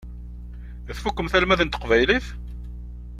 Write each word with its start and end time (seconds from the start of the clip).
Tfukkemt 0.95 1.33
almad 1.37 1.61
n 1.63 1.67
teqbaylit? 1.69 2.27